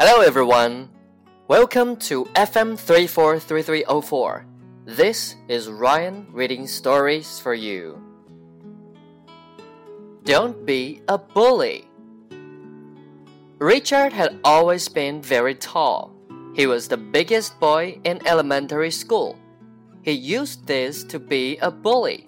Hello 0.00 0.22
everyone. 0.22 0.88
Welcome 1.46 1.94
to 2.08 2.24
FM 2.32 2.78
343304. 2.78 4.46
This 4.86 5.36
is 5.46 5.68
Ryan 5.68 6.26
reading 6.32 6.66
stories 6.66 7.38
for 7.38 7.52
you. 7.52 8.00
Don't 10.24 10.64
be 10.64 11.02
a 11.06 11.18
bully. 11.18 11.86
Richard 13.58 14.14
had 14.14 14.40
always 14.42 14.88
been 14.88 15.20
very 15.20 15.54
tall. 15.54 16.16
He 16.54 16.66
was 16.66 16.88
the 16.88 16.96
biggest 16.96 17.60
boy 17.60 18.00
in 18.04 18.26
elementary 18.26 18.90
school. 18.90 19.36
He 20.00 20.12
used 20.12 20.66
this 20.66 21.04
to 21.12 21.18
be 21.18 21.58
a 21.58 21.70
bully. 21.70 22.26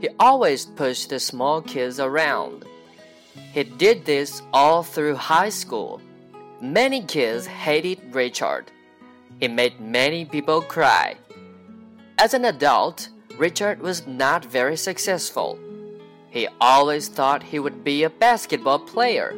He 0.00 0.08
always 0.18 0.64
pushed 0.64 1.10
the 1.10 1.20
small 1.20 1.60
kids 1.60 2.00
around. 2.00 2.64
He 3.52 3.62
did 3.62 4.06
this 4.06 4.40
all 4.54 4.82
through 4.82 5.16
high 5.16 5.50
school. 5.50 6.00
Many 6.60 7.02
kids 7.02 7.46
hated 7.46 8.14
Richard. 8.14 8.70
He 9.40 9.48
made 9.48 9.80
many 9.80 10.24
people 10.24 10.62
cry. 10.62 11.16
As 12.18 12.32
an 12.32 12.44
adult, 12.44 13.08
Richard 13.36 13.80
was 13.80 14.06
not 14.06 14.44
very 14.44 14.76
successful. 14.76 15.58
He 16.30 16.48
always 16.60 17.08
thought 17.08 17.42
he 17.42 17.58
would 17.58 17.82
be 17.82 18.04
a 18.04 18.10
basketball 18.10 18.78
player. 18.78 19.34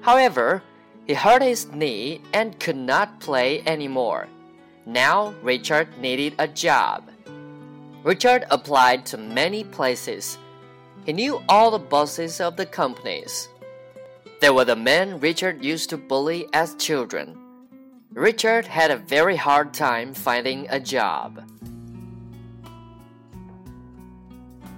However, 0.00 0.62
he 1.06 1.14
hurt 1.14 1.42
his 1.42 1.70
knee 1.72 2.22
and 2.32 2.58
could 2.58 2.76
not 2.76 3.20
play 3.20 3.62
anymore. 3.66 4.28
Now 4.86 5.34
Richard 5.42 5.88
needed 5.98 6.34
a 6.38 6.48
job. 6.48 7.10
Richard 8.02 8.46
applied 8.50 9.04
to 9.06 9.18
many 9.18 9.64
places. 9.64 10.38
He 11.04 11.12
knew 11.12 11.42
all 11.48 11.70
the 11.70 11.78
bosses 11.78 12.40
of 12.40 12.56
the 12.56 12.66
companies. 12.66 13.48
There 14.40 14.54
were 14.54 14.64
the 14.64 14.76
men 14.76 15.18
Richard 15.18 15.64
used 15.64 15.90
to 15.90 15.96
bully 15.96 16.46
as 16.52 16.76
children. 16.76 17.36
Richard 18.12 18.66
had 18.66 18.92
a 18.92 18.96
very 18.96 19.34
hard 19.34 19.74
time 19.74 20.14
finding 20.14 20.68
a 20.70 20.78
job. 20.78 21.42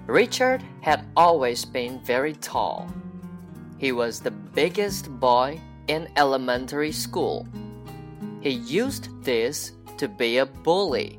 Richard 0.06 0.62
had 0.80 1.04
always 1.14 1.66
been 1.66 2.00
very 2.00 2.32
tall. 2.32 2.90
He 3.76 3.92
was 3.92 4.18
the 4.20 4.30
biggest 4.30 5.10
boy 5.20 5.60
in 5.88 6.08
elementary 6.16 6.90
school. 6.90 7.46
He 8.40 8.50
used 8.50 9.08
this 9.22 9.72
to 9.98 10.08
be 10.08 10.38
a 10.38 10.46
bully. 10.46 11.18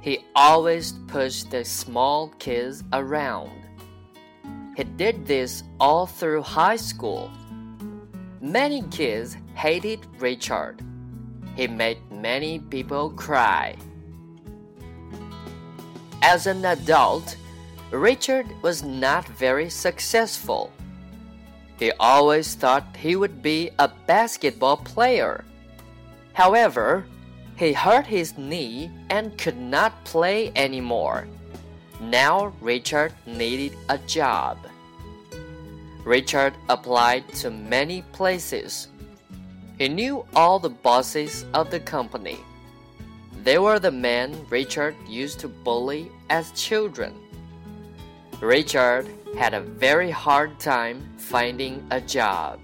He 0.00 0.24
always 0.34 0.92
pushed 1.06 1.50
the 1.50 1.66
small 1.66 2.28
kids 2.38 2.82
around. 2.94 3.52
He 4.74 4.84
did 4.84 5.26
this 5.26 5.64
all 5.78 6.06
through 6.06 6.42
high 6.42 6.76
school. 6.76 7.30
Many 8.42 8.82
kids 8.90 9.36
hated 9.54 10.00
Richard. 10.18 10.82
He 11.54 11.68
made 11.68 11.98
many 12.10 12.58
people 12.58 13.10
cry. 13.10 13.76
As 16.22 16.48
an 16.48 16.64
adult, 16.64 17.36
Richard 17.92 18.46
was 18.60 18.82
not 18.82 19.28
very 19.28 19.70
successful. 19.70 20.72
He 21.78 21.92
always 22.00 22.56
thought 22.56 22.96
he 22.96 23.14
would 23.14 23.42
be 23.42 23.70
a 23.78 23.86
basketball 24.08 24.78
player. 24.78 25.44
However, 26.32 27.06
he 27.54 27.72
hurt 27.72 28.06
his 28.06 28.36
knee 28.36 28.90
and 29.08 29.38
could 29.38 29.56
not 29.56 30.04
play 30.04 30.50
anymore. 30.56 31.28
Now 32.00 32.52
Richard 32.60 33.14
needed 33.24 33.78
a 33.88 33.98
job. 33.98 34.58
Richard 36.04 36.54
applied 36.68 37.28
to 37.34 37.50
many 37.50 38.02
places. 38.12 38.88
He 39.78 39.88
knew 39.88 40.24
all 40.34 40.58
the 40.58 40.70
bosses 40.70 41.44
of 41.54 41.70
the 41.70 41.80
company. 41.80 42.38
They 43.44 43.58
were 43.58 43.78
the 43.78 43.92
men 43.92 44.46
Richard 44.50 44.96
used 45.08 45.40
to 45.40 45.48
bully 45.48 46.10
as 46.30 46.50
children. 46.52 47.14
Richard 48.40 49.08
had 49.36 49.54
a 49.54 49.60
very 49.60 50.10
hard 50.10 50.58
time 50.58 51.02
finding 51.18 51.86
a 51.90 52.00
job. 52.00 52.58